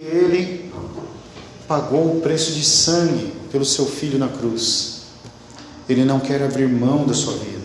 [0.00, 0.72] Ele
[1.68, 5.02] pagou o preço de sangue pelo seu filho na cruz.
[5.88, 7.62] Ele não quer abrir mão da sua vida.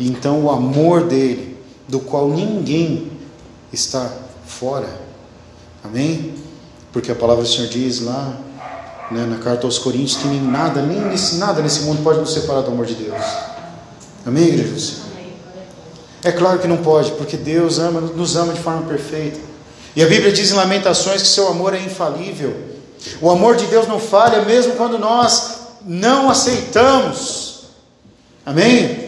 [0.00, 1.56] E então o amor dele,
[1.86, 3.12] do qual ninguém
[3.72, 4.12] está
[4.44, 4.88] fora.
[5.84, 6.34] Amém?
[6.92, 8.36] Porque a palavra do Senhor diz lá
[9.12, 12.32] né, na carta aos Coríntios que nem nada, nem nesse, nada nesse mundo pode nos
[12.32, 13.22] separar do amor de Deus.
[14.26, 15.04] Amém, igreja do Senhor?
[16.24, 19.53] É claro que não pode, porque Deus ama, nos ama de forma perfeita.
[19.96, 22.56] E a Bíblia diz em Lamentações que seu amor é infalível.
[23.20, 27.64] O amor de Deus não falha, mesmo quando nós não aceitamos.
[28.44, 29.04] Amém?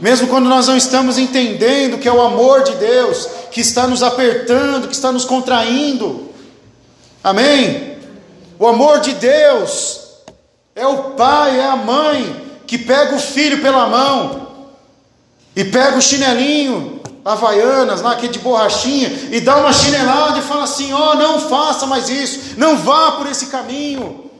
[0.00, 4.02] Mesmo quando nós não estamos entendendo que é o amor de Deus que está nos
[4.02, 6.30] apertando, que está nos contraindo.
[7.22, 7.98] Amém?
[8.58, 10.00] O amor de Deus
[10.74, 14.48] é o pai, é a mãe que pega o filho pela mão
[15.54, 20.64] e pega o chinelinho, havaianas, lá, aquele de borrachinha, e dá uma chinelada e fala
[20.64, 24.30] assim: ó, oh, não faça mais isso, não vá por esse caminho,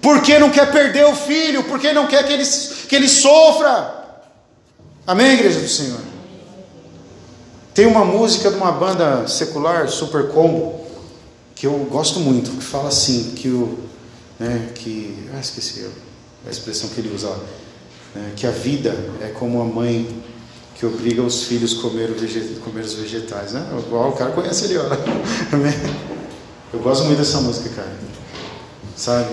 [0.00, 2.44] porque não quer perder o filho, porque não quer que ele,
[2.88, 4.02] que ele sofra.
[5.06, 6.00] Amém, igreja do Senhor?
[7.74, 10.80] Tem uma música de uma banda secular, Super Combo,
[11.54, 13.78] que eu gosto muito, que fala assim, que o.
[14.38, 15.28] Né, que.
[15.34, 15.88] Ah, esqueci
[16.46, 17.38] a expressão que ele usa lá
[18.14, 20.06] né, que a vida é como a mãe
[20.74, 22.14] que obriga os filhos a comer,
[22.64, 23.52] comer os vegetais.
[23.52, 23.64] Né?
[23.90, 24.84] O cara conhece ele, ó.
[26.72, 27.96] Eu gosto muito dessa música, cara.
[28.96, 29.32] Sabe?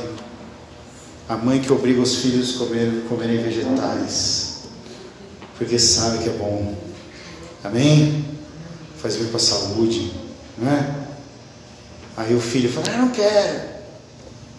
[1.28, 4.62] A mãe que obriga os filhos a comer, comerem vegetais.
[5.58, 6.76] Porque sabe que é bom.
[7.64, 8.26] Amém?
[8.98, 10.14] Faz bem para a saúde.
[10.58, 10.96] Não é?
[12.18, 13.62] Aí o filho fala, ah, não quero.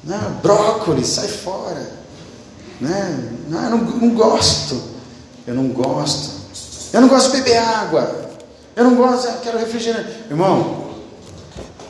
[0.02, 1.92] Não, brócolis, sai fora.
[2.80, 3.36] Né?
[3.48, 4.82] Não, não, não gosto.
[5.46, 6.41] Eu não gosto.
[6.92, 8.30] Eu não gosto de beber água.
[8.76, 10.10] Eu não gosto, eu quero refrigerante.
[10.30, 10.94] Irmão,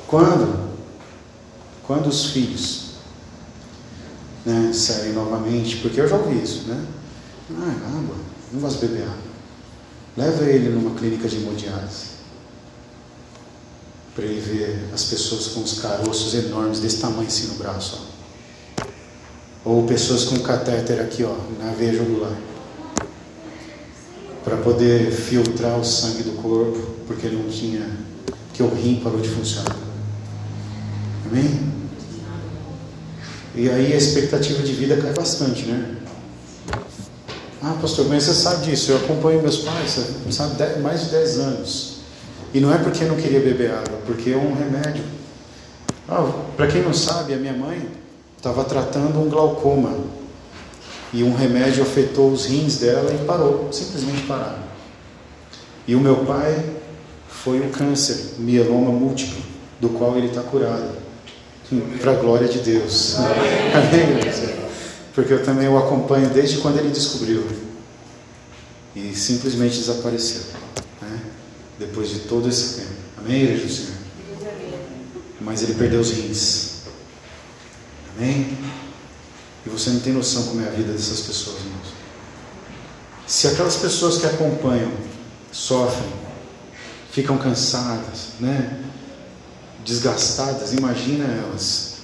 [0.06, 0.70] quando,
[1.86, 2.92] quando os filhos
[4.44, 6.84] né, saem novamente, porque eu já ouvi isso, né?
[7.52, 8.16] Ah, água,
[8.52, 9.32] não gosto de beber água.
[10.16, 12.12] Leva ele numa clínica de hemodiálise.
[14.14, 18.08] Para ele ver as pessoas com os caroços enormes desse tamanho assim no braço.
[19.64, 19.70] Ó.
[19.70, 22.36] Ou pessoas com catéter aqui, ó, na veia jugular.
[24.44, 27.86] Para poder filtrar o sangue do corpo, porque não tinha.
[28.52, 29.76] que o rim parou de funcionar.
[31.26, 31.72] Amém?
[33.54, 35.96] E aí a expectativa de vida cai bastante, né?
[37.62, 39.98] Ah, pastor, mas você sabe disso, eu acompanho meus pais,
[40.30, 41.92] sabe, mais de 10 anos.
[42.52, 45.04] E não é porque eu não queria beber água, porque é um remédio.
[46.08, 47.88] Ah, Para quem não sabe, a minha mãe,
[48.36, 49.96] estava tratando um glaucoma
[51.12, 54.62] e um remédio afetou os rins dela e parou, simplesmente pararam.
[55.86, 56.64] E o meu pai
[57.28, 59.42] foi um câncer, mieloma múltiplo,
[59.80, 61.02] do qual ele está curado.
[62.00, 63.16] Para a glória de Deus.
[63.74, 64.20] Amém,
[65.14, 67.44] Porque eu também o acompanho desde quando ele descobriu.
[68.94, 70.42] E simplesmente desapareceu.
[71.00, 71.20] Né?
[71.78, 72.92] Depois de todo esse tempo.
[73.18, 74.02] Amém, igreja Senhor?
[75.40, 76.82] Mas ele perdeu os rins.
[78.16, 78.56] Amém?
[79.64, 81.86] E você não tem noção como é a vida dessas pessoas, irmãos.
[83.26, 84.90] Se aquelas pessoas que acompanham
[85.52, 86.12] sofrem,
[87.10, 88.82] ficam cansadas, né?
[89.84, 91.96] desgastadas, imagina elas.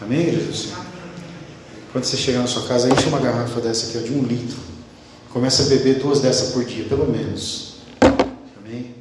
[0.00, 0.72] Amém, Jesus?
[1.92, 4.58] Quando você chegar na sua casa, enche uma garrafa dessa aqui, ó, de um litro.
[5.32, 7.76] Começa a beber duas dessas por dia, pelo menos.
[8.58, 8.94] Amém?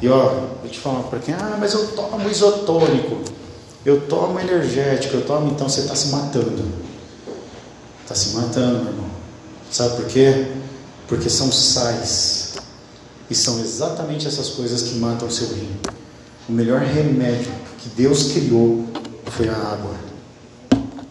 [0.00, 0.28] E ó,
[0.60, 3.37] vou te falar para quem, ah, mas eu tomo isotônico.
[3.84, 6.64] Eu tomo energético, eu tomo, então você está se matando.
[8.02, 9.10] Está se matando, meu irmão.
[9.70, 10.48] Sabe por quê?
[11.06, 12.54] Porque são sais.
[13.30, 15.76] E são exatamente essas coisas que matam o seu rim.
[16.48, 18.86] O melhor remédio que Deus criou
[19.26, 19.94] foi a água.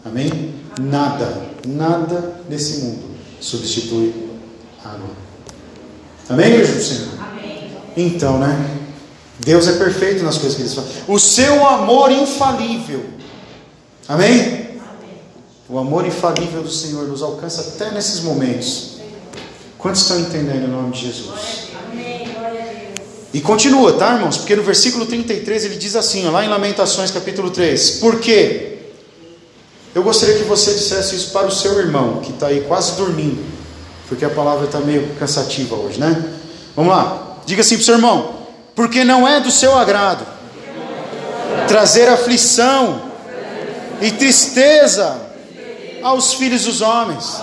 [0.04, 0.56] Amém?
[0.80, 4.14] Nada, nada nesse mundo substitui
[4.84, 5.10] água.
[6.30, 7.08] Amém, igreja do Senhor?
[7.20, 7.72] Amém.
[7.96, 8.77] Então, né?
[9.40, 10.88] Deus é perfeito nas coisas que Ele faz.
[11.08, 13.06] O seu amor infalível.
[14.08, 14.68] Amém?
[15.70, 18.98] O amor infalível do Senhor nos alcança até nesses momentos.
[19.78, 21.68] Quantos estão entendendo em nome de Jesus?
[21.92, 22.28] Amém.
[23.34, 24.38] E continua, tá, irmãos?
[24.38, 28.78] Porque no versículo 33 ele diz assim, lá em Lamentações capítulo 3: Por quê?
[29.94, 33.44] Eu gostaria que você dissesse isso para o seu irmão, que está aí quase dormindo,
[34.08, 36.34] porque a palavra está meio cansativa hoje, né?
[36.76, 38.37] Vamos lá, diga assim para o seu irmão:
[38.78, 40.24] porque não é do seu agrado
[41.68, 43.02] trazer aflição
[44.00, 45.20] e tristeza
[46.04, 47.42] aos filhos dos homens.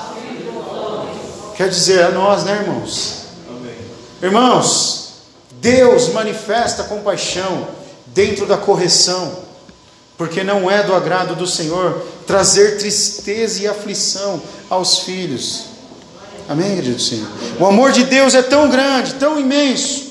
[1.57, 3.25] Quer dizer, a nós, né, irmãos?
[4.23, 5.09] Irmãos,
[5.61, 7.67] Deus manifesta compaixão
[8.07, 9.37] dentro da correção,
[10.17, 14.41] porque não é do agrado do Senhor trazer tristeza e aflição
[14.71, 15.65] aos filhos.
[16.49, 17.29] Amém, igreja do Senhor?
[17.59, 20.04] O amor de Deus é tão grande, tão imenso,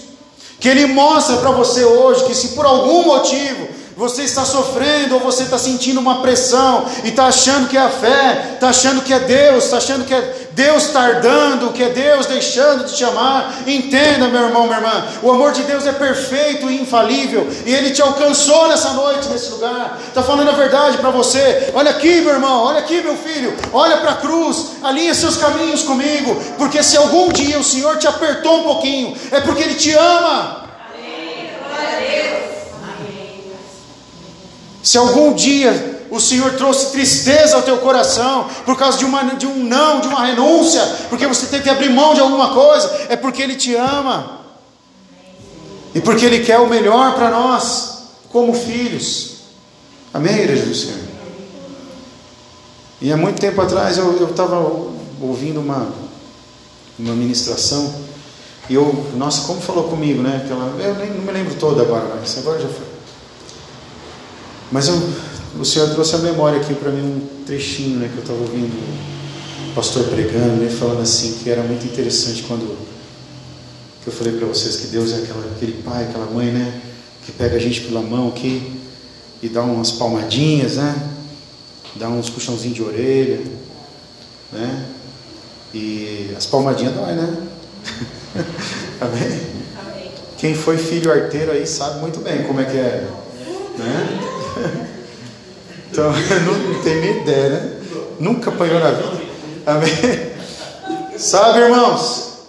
[0.64, 3.68] que Ele mostra para você hoje que se por algum motivo
[3.98, 7.90] você está sofrendo ou você está sentindo uma pressão e está achando que é a
[7.90, 12.28] fé, está achando que é Deus, está achando que é Deus tardando, que é Deus
[12.28, 13.54] deixando de te amar.
[13.66, 17.92] Entenda, meu irmão, minha irmã, o amor de Deus é perfeito e infalível e Ele
[17.92, 20.00] te alcançou nessa noite, nesse lugar.
[20.08, 21.72] Está falando a verdade para você.
[21.74, 25.84] Olha aqui, meu irmão, olha aqui, meu filho, olha para a cruz, alinha seus caminhos
[25.84, 29.92] comigo, porque se algum dia o Senhor te apertou um pouquinho, é porque Ele te
[29.92, 30.70] ama.
[30.94, 31.50] Amém.
[31.68, 32.44] Glória a Deus.
[34.84, 39.48] Se algum dia o Senhor trouxe tristeza ao teu coração por causa de, uma, de
[39.48, 40.80] um não, de uma renúncia,
[41.10, 44.42] porque você teve que abrir mão de alguma coisa, é porque Ele te ama
[45.96, 49.38] e porque Ele quer o melhor para nós, como filhos.
[50.14, 51.00] Amém, igreja do Senhor?
[53.02, 54.60] E há muito tempo atrás eu estava
[55.20, 55.92] ouvindo uma,
[57.00, 57.92] uma ministração
[58.70, 60.44] e eu, nossa, como falou comigo, né?
[60.46, 62.94] Aquela, eu nem, não me lembro toda agora, mas agora já foi.
[64.72, 68.22] Mas eu, o Senhor trouxe a memória aqui para mim um trechinho né, que eu
[68.22, 68.74] estava ouvindo
[69.72, 72.78] o pastor pregando, né, falando assim, que era muito interessante quando
[74.04, 76.82] que eu falei para vocês que Deus é aquela, aquele pai, aquela mãe, né?
[77.26, 78.82] Que pega a gente pela mão aqui
[79.42, 81.10] e dá umas palmadinhas, né?
[81.96, 83.42] Dá uns puxãozinhos de orelha,
[84.52, 84.86] né?
[85.74, 87.48] E as palmadinhas dói, né?
[89.00, 89.42] Amém?
[89.80, 90.12] Amém?
[90.38, 93.08] Quem foi filho arteiro aí sabe muito bem como é que é,
[93.78, 94.90] né?
[95.94, 97.72] Então, não, tem nem ideia, né?
[98.20, 99.22] Nunca apanhou na vida.
[99.64, 100.34] Amém?
[101.16, 102.48] Sabe, irmãos?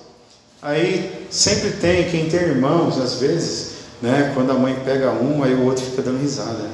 [0.63, 4.33] Aí sempre tem, quem tem irmãos, às vezes, né?
[4.35, 6.55] Quando a mãe pega um, aí o outro fica dando risada.
[6.55, 6.71] Né?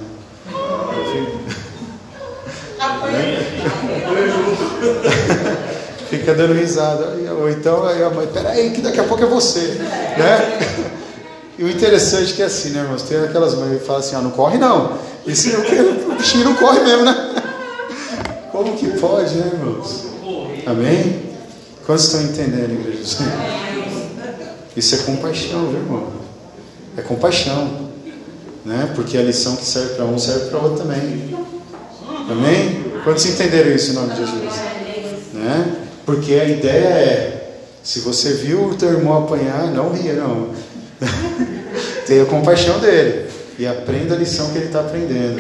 [6.09, 7.17] fica dando risada.
[7.41, 9.61] Ou então aí a mãe, peraí, que daqui a pouco é você.
[9.61, 10.87] Né?
[11.59, 13.03] E o interessante é que é assim, né, irmãos?
[13.03, 15.10] Tem aquelas mães que falam assim, ah, não corre não.
[15.27, 17.35] E se eu o bichinho não corre mesmo, né?
[18.51, 20.07] Como que pode, né, irmãos?
[20.67, 21.23] Amém?
[21.85, 23.03] Quantos estão entendendo, igreja?
[24.77, 26.09] Isso é compaixão, viu, irmão?
[26.97, 27.91] É compaixão.
[28.65, 28.91] Né?
[28.95, 31.35] Porque a lição que serve para um serve para outro também.
[32.31, 32.85] Amém?
[33.05, 34.55] Quantos entenderam isso em nome de Jesus?
[35.33, 35.77] Né?
[36.05, 40.51] Porque a ideia é: se você viu o teu irmão apanhar, não ria, não.
[42.07, 45.39] Tenha compaixão dele e aprenda a lição que ele está aprendendo.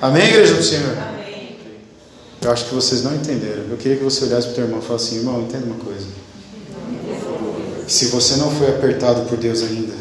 [0.00, 0.96] Amém, igreja do Senhor?
[0.96, 1.56] Amém.
[2.40, 3.64] Eu acho que vocês não entenderam.
[3.68, 5.84] Eu queria que você olhasse para o teu irmão e falasse assim: irmão, entenda uma
[5.84, 6.06] coisa.
[7.88, 9.94] Se você não foi apertado por Deus ainda,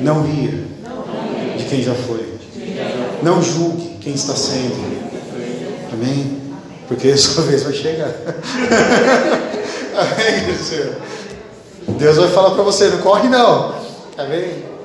[0.00, 0.64] não ria
[1.56, 2.26] de quem já foi.
[3.22, 4.74] Não julgue quem está sendo.
[5.92, 6.42] Amém?
[6.88, 8.10] Porque a sua vez vai chegar.
[9.94, 10.96] Amém, Senhor?
[11.96, 13.72] Deus vai falar para você, não corre não.
[14.28, 14.75] Bem?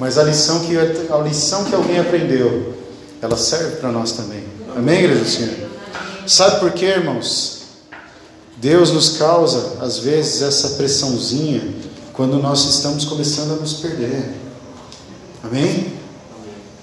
[0.00, 2.74] Mas a lição que a lição que alguém aprendeu,
[3.20, 4.42] ela serve para nós também.
[4.74, 5.70] Amém, igreja Senhor?
[6.26, 7.60] Sabe por quê, irmãos?
[8.56, 11.62] Deus nos causa às vezes essa pressãozinha
[12.14, 14.36] quando nós estamos começando a nos perder.
[15.44, 15.99] Amém?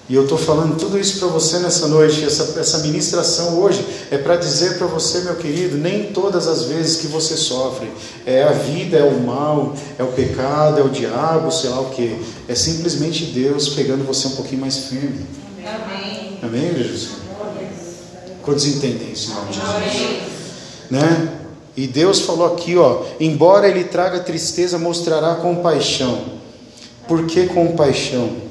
[0.09, 4.17] E eu estou falando tudo isso para você nessa noite, essa, essa ministração hoje é
[4.17, 7.91] para dizer para você, meu querido, nem todas as vezes que você sofre
[8.25, 11.89] é a vida, é o mal, é o pecado, é o diabo, sei lá o
[11.89, 12.25] que.
[12.47, 15.25] É simplesmente Deus pegando você um pouquinho mais firme.
[15.65, 16.39] Amém.
[16.41, 17.09] Amém, Jesus?
[18.43, 20.21] Quantos entendem isso em nome de Jesus?
[20.89, 21.33] Né?
[21.75, 26.37] E Deus falou aqui, ó, embora ele traga tristeza, mostrará compaixão.
[27.09, 28.46] Por que compaixão?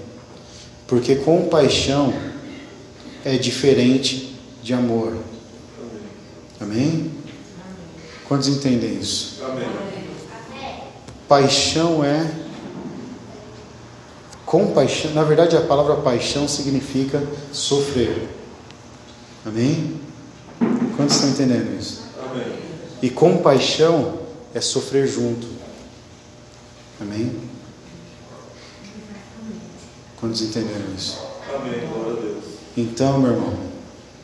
[0.86, 2.14] Porque compaixão
[3.24, 5.16] é diferente de amor.
[6.60, 7.10] Amém?
[8.28, 9.42] Quantos entendem isso?
[9.44, 9.66] Amém.
[11.28, 12.30] Paixão é
[14.44, 15.12] compaixão.
[15.12, 18.28] Na verdade, a palavra paixão significa sofrer.
[19.44, 20.00] Amém?
[20.96, 22.04] Quantos estão entendendo isso?
[22.30, 22.58] Amém.
[23.02, 24.20] E compaixão
[24.54, 25.46] é sofrer junto.
[27.00, 27.32] Amém?
[30.26, 31.20] Quantos entenderam isso?
[31.54, 32.44] Amém, glória a Deus.
[32.76, 33.54] Então, meu irmão,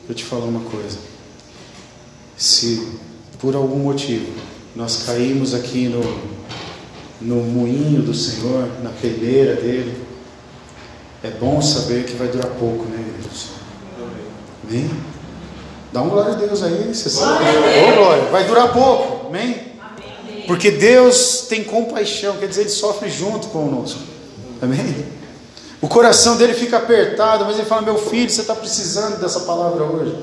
[0.08, 0.98] eu te falar uma coisa.
[2.36, 2.98] Se
[3.38, 4.32] por algum motivo
[4.74, 6.02] nós caímos aqui no,
[7.20, 9.96] no moinho do Senhor, na peleira dele,
[11.22, 13.50] é bom saber que vai durar pouco, né, Deus?
[14.68, 14.90] Amém?
[15.92, 17.44] Dá um glória a Deus aí, você sabe.
[17.44, 19.70] Ô, oh, glória, vai durar pouco, amém?
[20.48, 24.00] Porque Deus tem compaixão, quer dizer, Ele sofre junto conosco,
[24.60, 25.21] amém?
[25.82, 29.82] O coração dele fica apertado, mas ele fala: Meu filho, você está precisando dessa palavra
[29.82, 30.16] hoje.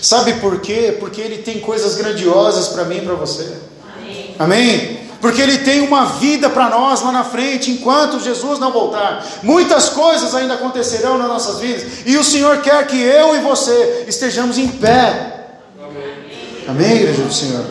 [0.00, 0.96] Sabe por quê?
[1.00, 3.58] Porque ele tem coisas grandiosas para mim e para você.
[3.98, 4.34] Amém?
[4.38, 5.00] Amém?
[5.20, 9.26] Porque ele tem uma vida para nós lá na frente, enquanto Jesus não voltar.
[9.42, 14.04] Muitas coisas ainda acontecerão nas nossas vidas, e o Senhor quer que eu e você
[14.06, 15.48] estejamos em pé.
[15.82, 17.64] Amém, Amém igreja do Senhor?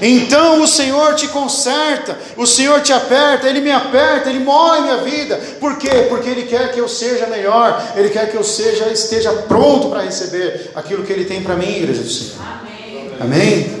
[0.00, 4.98] Então o Senhor te conserta, o Senhor te aperta, Ele me aperta, Ele moe minha
[4.98, 5.36] vida.
[5.58, 6.06] Por quê?
[6.08, 10.02] Porque Ele quer que eu seja melhor, Ele quer que eu seja, esteja pronto para
[10.02, 12.34] receber aquilo que Ele tem para mim, igreja do Senhor.
[12.40, 13.12] Amém.
[13.20, 13.78] Amém?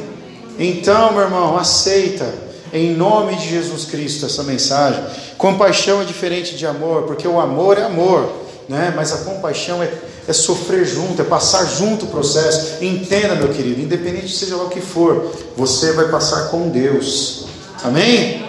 [0.58, 2.26] Então, meu irmão, aceita
[2.72, 5.02] em nome de Jesus Cristo essa mensagem.
[5.36, 8.30] Compaixão é diferente de amor, porque o amor é amor,
[8.68, 8.92] né?
[8.94, 9.90] mas a compaixão é
[10.28, 12.84] é sofrer junto, é passar junto o processo.
[12.84, 17.46] Entenda, meu querido, independente seja lá o que for, você vai passar com Deus.
[17.82, 18.46] Amém?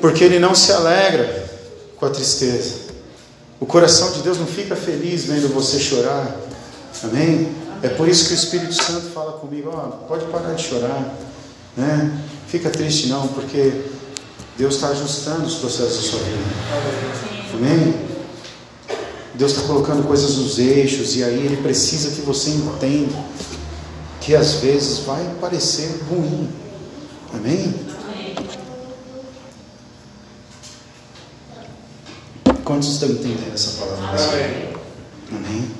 [0.00, 1.46] Porque Ele não se alegra
[1.98, 2.90] com a tristeza.
[3.60, 6.34] O coração de Deus não fica feliz vendo você chorar.
[7.04, 7.54] Amém?
[7.82, 11.14] É por isso que o Espírito Santo fala comigo: ó, pode parar de chorar,
[11.76, 12.18] né?
[12.48, 13.82] Fica triste não, porque
[14.56, 16.38] Deus está ajustando os processos da sua vida.
[17.52, 18.09] Amém?
[19.40, 23.24] Deus está colocando coisas nos eixos e aí Ele precisa que você entenda
[24.20, 26.46] que às vezes vai parecer ruim.
[27.32, 27.74] Amém?
[32.62, 34.22] Quantos estão entendendo essa palavra?
[34.22, 34.68] Amém.
[35.32, 35.70] Amém.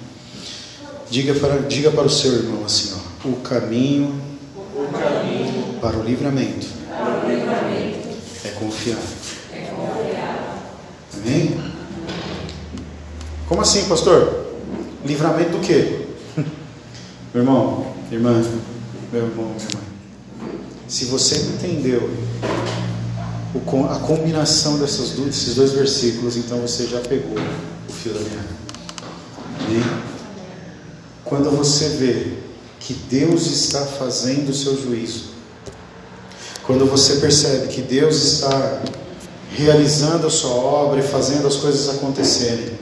[1.11, 4.19] Diga para, diga para o seu irmão assim: ó, o, caminho
[4.75, 8.09] o caminho para o livramento, para o livramento
[8.43, 8.99] é, confiar.
[9.53, 10.63] é confiar.
[11.15, 11.71] Amém?
[13.51, 14.47] Como assim, pastor?
[15.05, 16.07] Livramento do quê?
[17.35, 18.31] meu irmão, irmã,
[19.13, 19.81] meu irmão, minha irmã.
[20.87, 22.09] Se você entendeu
[23.91, 27.37] a combinação dessas, desses dois versículos, então você já pegou
[27.89, 28.49] o fio da meada.
[29.67, 29.83] Amém?
[31.25, 32.35] Quando você vê
[32.79, 35.31] que Deus está fazendo o seu juízo,
[36.63, 38.81] quando você percebe que Deus está
[39.57, 42.79] realizando a sua obra e fazendo as coisas acontecerem,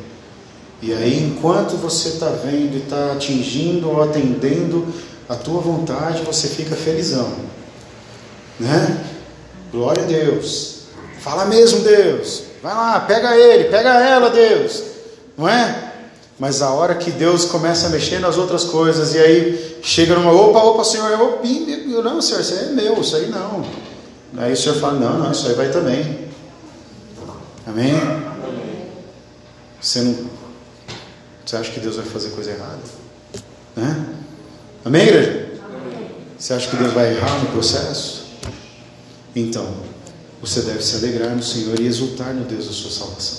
[0.81, 4.87] e aí, enquanto você está vendo e está atingindo ou atendendo
[5.29, 7.33] a tua vontade, você fica felizão,
[8.61, 9.05] né?
[9.73, 10.83] Glória a Deus.
[11.21, 12.45] Fala mesmo, Deus.
[12.63, 14.85] Vai lá, pega ele, pega ela, Deus.
[15.37, 15.93] Não é?
[16.39, 20.33] Mas a hora que Deus começa a mexer nas outras coisas, e aí chega numa,
[20.33, 21.41] opa, opa, Senhor, eu,
[21.91, 23.65] eu não, Senhor, isso aí é meu, isso aí não.
[24.37, 26.29] Aí o Senhor fala, não, não, isso aí vai também.
[27.67, 27.95] Amém?
[29.81, 30.38] Você não
[31.49, 32.79] você acha que Deus vai fazer coisa errada?
[33.75, 34.07] Né?
[34.85, 35.49] Amém, igreja?
[36.39, 38.27] Você acha que Deus vai errar no processo?
[39.35, 39.75] Então,
[40.43, 43.39] você deve se alegrar no Senhor e exultar no Deus da sua salvação.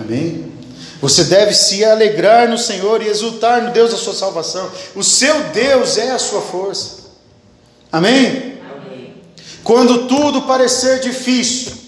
[0.00, 0.52] Amém?
[1.00, 4.68] Você deve se alegrar no Senhor e exultar no Deus da sua salvação.
[4.96, 7.12] O seu Deus é a sua força.
[7.92, 8.58] Amém?
[8.74, 9.14] Amém.
[9.62, 11.81] Quando tudo parecer difícil,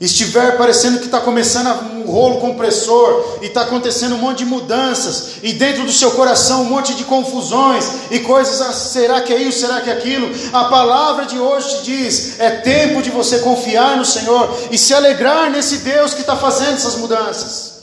[0.00, 5.36] estiver parecendo que está começando um rolo compressor e está acontecendo um monte de mudanças
[5.42, 9.40] e dentro do seu coração um monte de confusões e coisas, ah, será que é
[9.40, 10.28] isso, será que é aquilo?
[10.52, 14.92] A palavra de hoje te diz: é tempo de você confiar no Senhor e se
[14.92, 17.74] alegrar nesse Deus que está fazendo essas mudanças.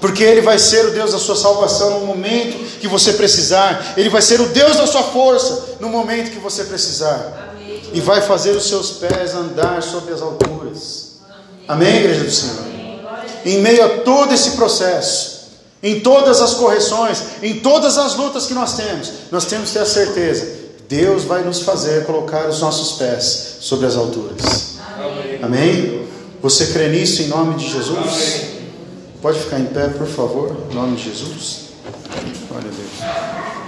[0.00, 4.08] Porque Ele vai ser o Deus da sua salvação no momento que você precisar, Ele
[4.08, 7.54] vai ser o Deus da sua força no momento que você precisar,
[7.92, 11.05] e vai fazer os seus pés andar sobre as alturas.
[11.68, 12.66] Amém, igreja do Senhor?
[13.44, 15.50] Em meio a todo esse processo,
[15.82, 19.80] em todas as correções, em todas as lutas que nós temos, nós temos que ter
[19.80, 20.48] a certeza:
[20.88, 24.76] Deus vai nos fazer colocar os nossos pés sobre as alturas.
[25.42, 26.06] Amém?
[26.42, 27.98] Você crê nisso em nome de Jesus?
[27.98, 28.56] Amém.
[29.22, 31.66] Pode ficar em pé, por favor, em nome de Jesus.
[32.48, 33.65] Glória a Deus.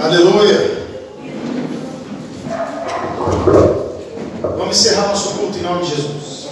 [0.00, 0.78] Aleluia.
[4.56, 6.48] Vamos encerrar nosso culto em nome de Jesus.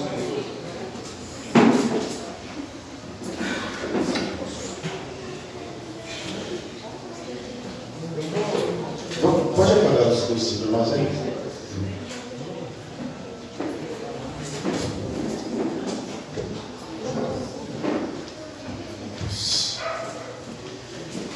[9.55, 11.09] Pode apagar as luzes para nós aí?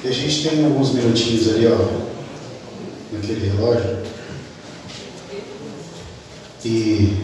[0.02, 2.00] E a gente tem alguns minutinhos ali, ó
[3.12, 3.99] naquele relógio.
[6.64, 7.17] E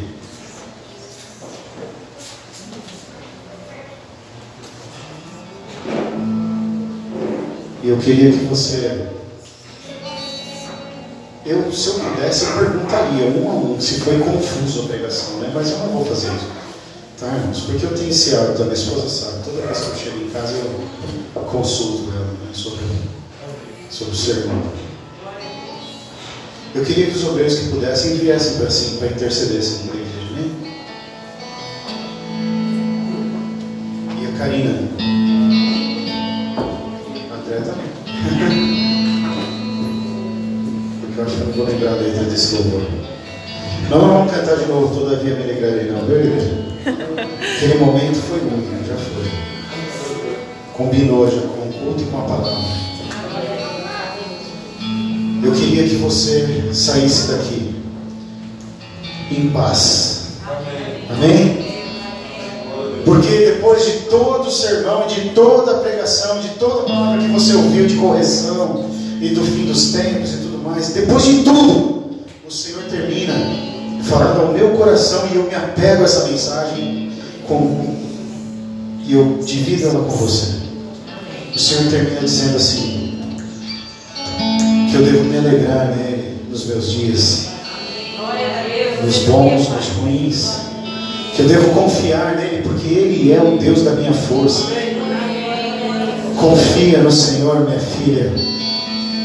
[7.85, 9.09] eu queria que você
[11.45, 15.51] eu, se eu pudesse, eu perguntaria um a um se foi confuso a pregação, né?
[15.53, 16.47] mas eu não vou fazer isso.
[17.19, 17.61] Tá, irmãos?
[17.61, 20.31] Porque eu tenho esse hábito, a minha esposa sabe, toda vez que eu chego em
[20.31, 22.85] casa eu consulto ela né, sobre,
[23.91, 24.63] sobre o sermão.
[26.75, 30.51] Eu queria que os obreiros que pudessem viessem para assim, para intercedessem por igreja, né?
[34.21, 34.86] E a Karina.
[61.11, 61.67] Amém?
[63.05, 67.29] Porque depois de todo o sermão, de toda a pregação, de toda a palavra que
[67.29, 72.17] você ouviu de correção e do fim dos tempos e tudo mais, depois de tudo,
[72.47, 73.33] o Senhor termina
[74.03, 77.13] falando ao meu coração e eu me apego a essa mensagem
[77.47, 77.97] com,
[79.05, 80.67] e eu divido ela com você.
[81.55, 83.21] O Senhor termina dizendo assim:
[84.91, 87.49] que eu devo me alegrar nele nos meus dias,
[89.03, 90.66] nos bons, nos ruins,
[91.37, 94.73] que eu devo confiar nele, porque ele é o Deus da minha força.
[96.41, 98.33] Confia no Senhor, minha filha.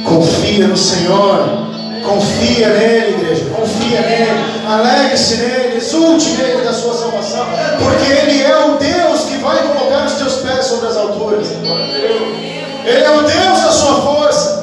[0.03, 1.71] Confia no Senhor.
[2.03, 3.45] Confia nele, igreja.
[3.55, 4.43] Confia nele.
[4.67, 5.77] Alegre-se nele.
[5.77, 7.45] Exulte nele da sua salvação.
[7.79, 11.47] Porque ele é o Deus que vai colocar os teus pés sobre as alturas.
[11.47, 14.61] Ele é o Deus da sua força.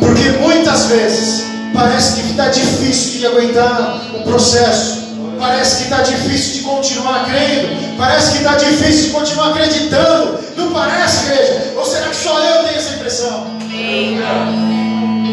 [0.00, 5.01] Porque muitas vezes parece que está difícil de aguentar o processo.
[5.42, 7.96] Parece que está difícil de continuar crendo.
[7.98, 10.38] Parece que está difícil de continuar acreditando.
[10.56, 11.72] Não parece, igreja?
[11.76, 13.46] Ou será que só eu tenho essa impressão?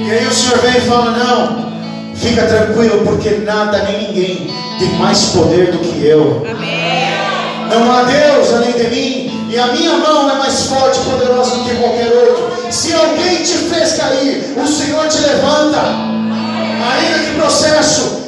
[0.07, 1.71] E aí o Senhor vem e fala: Não,
[2.15, 6.43] fica tranquilo, porque nada nem ninguém tem mais poder do que eu.
[7.69, 11.55] Não há Deus além de mim, e a minha mão é mais forte e poderosa
[11.55, 12.51] do que qualquer outro.
[12.71, 15.81] Se alguém te fez cair, o Senhor te levanta.
[16.81, 18.18] Ainda que processo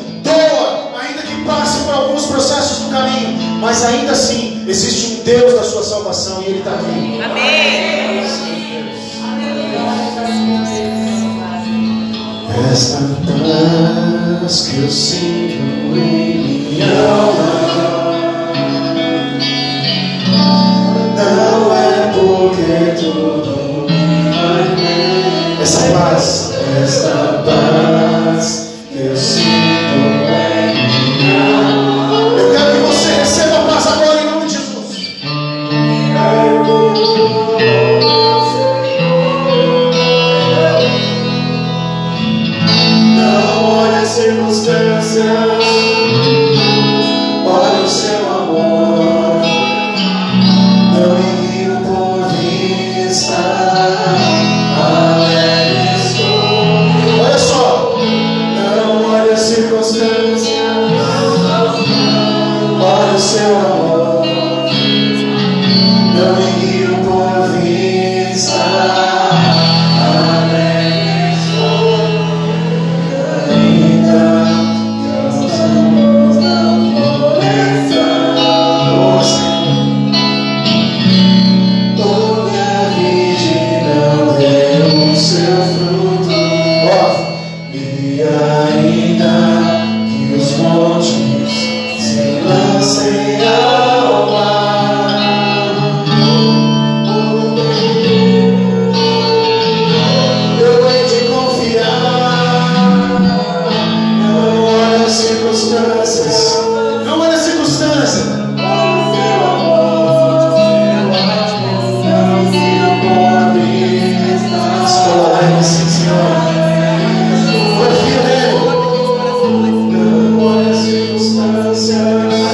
[2.42, 6.72] processos no caminho, mas ainda assim existe um Deus da sua salvação e Ele está
[6.72, 7.22] aqui.
[7.24, 8.02] Amém.
[12.72, 12.98] Esta
[14.40, 15.54] paz que eu sinto
[15.96, 17.21] em minha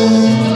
[0.07, 0.46] circunstâncias.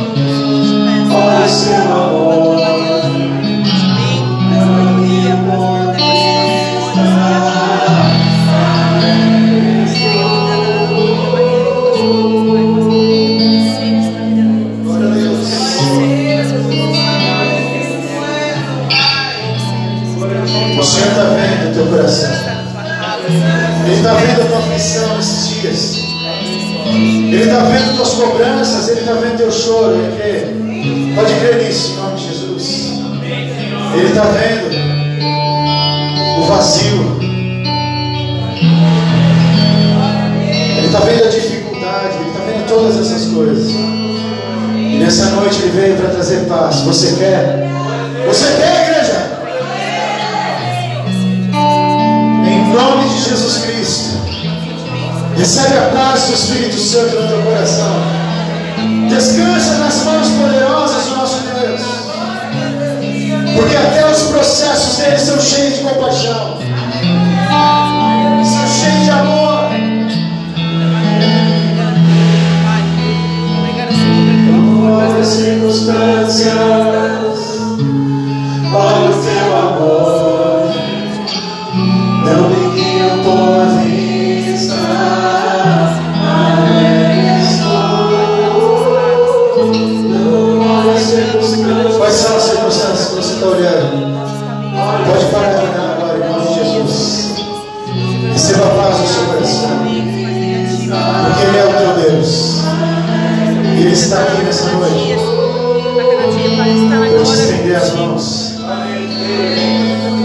[29.41, 29.95] Teu choro.
[29.95, 31.15] Ele crê.
[31.15, 32.91] Pode crer nisso, em nome de Jesus.
[33.95, 34.71] Ele está vendo
[36.39, 37.19] o vazio.
[40.85, 43.71] está vendo a dificuldade, Ele está vendo todas essas coisas.
[44.75, 46.81] E nessa noite Ele veio para trazer paz.
[46.81, 47.69] Você quer?
[48.27, 49.41] Você quer, igreja?
[52.45, 54.21] Em nome de Jesus Cristo.
[55.37, 58.30] Recebe a paz do Espírito Santo no teu coração.
[59.11, 61.81] Descansa nas mãos poderosas do nosso Deus.
[63.55, 66.57] Porque até os processos dele são cheios de compaixão.
[68.45, 69.69] São cheios de amor.
[75.19, 76.49] As circunstâncias,
[78.73, 80.71] olha o teu amor,
[82.25, 83.50] não me guia por
[104.11, 105.15] Está aqui nessa noite.
[107.23, 108.59] Te estender as mãos.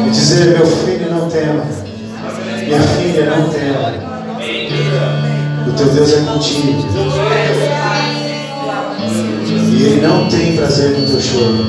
[0.05, 1.63] E dizer, meu filho, não tema.
[2.65, 3.95] Minha filha, não tema.
[5.69, 6.85] O teu Deus é contigo.
[9.71, 11.65] E Ele não tem prazer no teu choro.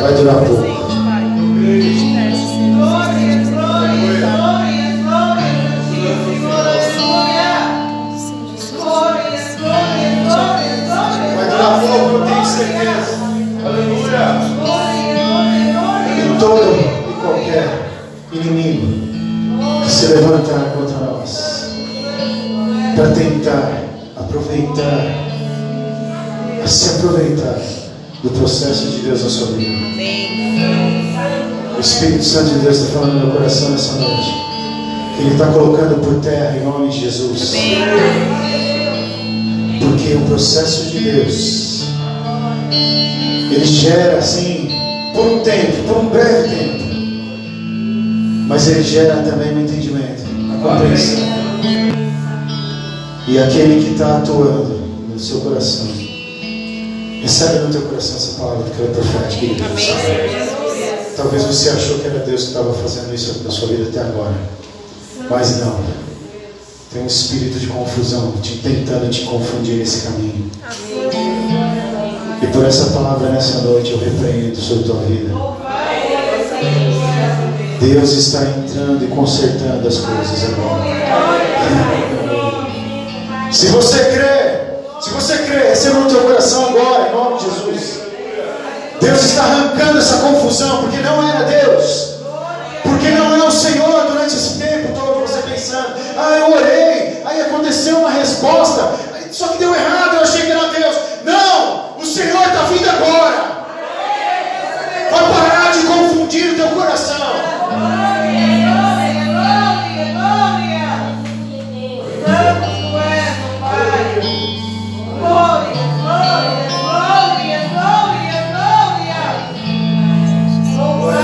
[0.00, 0.64] Vai durar pouco.
[11.94, 13.14] Pouco, eu tenho certeza.
[16.16, 16.74] E todo
[17.08, 17.68] e qualquer
[18.32, 18.86] inimigo
[19.84, 21.64] que se levantar contra nós
[22.96, 23.84] para tentar
[24.16, 25.06] aproveitar,
[26.62, 27.60] a se aproveitar
[28.22, 29.84] do processo de Deus na sua vida.
[31.76, 34.34] O Espírito Santo de Deus está falando no meu coração nessa noite.
[35.16, 37.54] Que Ele está colocando por terra em nome de Jesus.
[39.80, 41.73] Porque o processo de Deus,
[43.54, 44.68] ele gera assim,
[45.14, 46.84] por um tempo, por um breve tempo.
[48.48, 51.34] Mas ele gera também o um entendimento, a compreensão.
[53.26, 55.86] E aquele que está atuando no seu coração,
[57.22, 59.64] recebe no teu coração essa palavra que é profética.
[61.16, 64.34] Talvez você achou que era Deus que estava fazendo isso na sua vida até agora.
[65.30, 65.80] Mas não.
[66.92, 70.50] Tem um espírito de confusão te, tentando te confundir nesse caminho.
[72.44, 75.32] E por essa palavra nessa noite eu repreendo sobre tua vida.
[77.80, 80.84] Deus está entrando e consertando as coisas agora.
[83.50, 88.00] Se você crê, se você crê, receba no teu coração agora, em nome de Jesus.
[89.00, 92.16] Deus está arrancando essa confusão, porque não era Deus.
[92.82, 97.40] Porque não é o Senhor durante esse tempo todo você pensando, ah, eu orei, aí
[97.40, 98.92] aconteceu uma resposta,
[99.32, 100.96] só que deu errado, eu achei que era Deus.
[101.24, 101.84] Não,
[102.64, 103.54] vindo agora.
[105.10, 107.24] Vai parar de confundir o teu coração.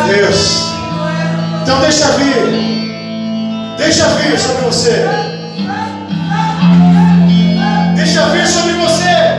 [0.06, 0.72] Deus.
[1.62, 2.70] Então deixa vir.
[3.78, 5.08] Deixa vir sobre você.
[7.94, 9.29] Deixa vir sobre você.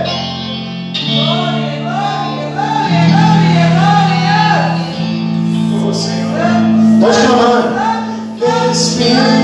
[9.01, 9.40] Espírito,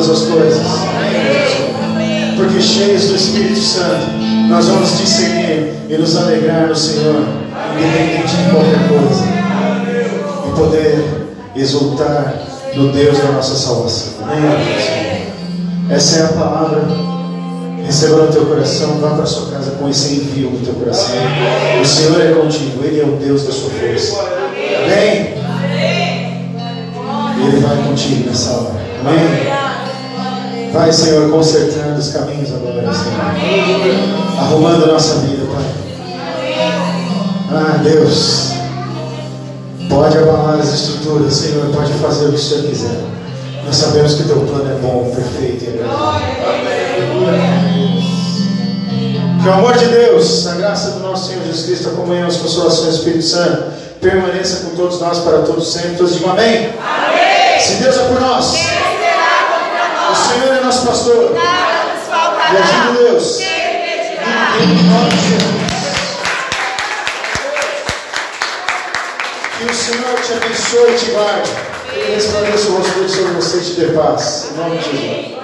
[0.00, 0.66] todas as coisas.
[2.36, 4.06] Porque cheios do Espírito Santo,
[4.48, 7.22] nós vamos discernir e nos alegrar no Senhor,
[7.76, 9.24] independente de qualquer coisa.
[10.48, 12.34] E poder exultar
[12.74, 14.14] no Deus da nossa salvação.
[14.22, 15.26] Amém?
[15.90, 16.82] Essa é a palavra.
[17.84, 21.16] Receba no teu coração, vá para sua casa com esse envio no teu coração.
[21.80, 24.20] O Senhor é contigo, Ele é o Deus da sua força.
[24.84, 25.34] Amém?
[27.42, 28.80] Ele vai contigo nessa hora.
[29.00, 29.69] Amém?
[30.72, 34.38] Vai, Senhor, consertando os caminhos agora, Senhor.
[34.38, 35.64] Arrumando a nossa vida, Pai.
[37.52, 38.50] Ah, Deus.
[39.88, 41.66] Pode abalar as estruturas, Senhor.
[41.74, 43.00] Pode fazer o que o Senhor quiser.
[43.66, 46.20] Nós sabemos que teu plano é bom, perfeito e agradável.
[49.42, 52.36] Que o amor de Deus, a graça do nosso Senhor Jesus Cristo, a comunhão, as
[52.36, 55.96] consolações do Espírito Santo, permaneça com todos nós para todos sempre.
[55.96, 56.70] Todos digam amém.
[56.78, 57.60] Amém.
[57.60, 58.80] Se Deus é por nós, Quem será
[59.50, 60.18] contra o nós?
[60.30, 61.32] Senhor é nosso pastor.
[61.32, 65.60] Nada E agindo Deus, em nome de Jesus.
[69.58, 71.50] Que o Senhor te abençoe e te guarde.
[71.92, 74.50] E resplandeça o rosto dele sobre você e te dê paz.
[74.52, 75.39] Em nome de Jesus.